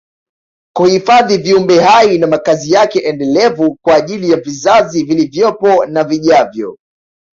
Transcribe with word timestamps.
kuhifadhi 0.75 1.37
viumbe 1.37 1.79
hai 1.79 2.17
na 2.17 2.27
makazi 2.27 2.71
yake 2.71 2.99
endelevu 2.99 3.75
kwa 3.85 3.95
ajili 3.95 4.31
ya 4.31 4.37
vizazi 4.37 5.03
vilivyopo 5.03 5.85
na 5.85 6.03
vijavyo 6.03 6.77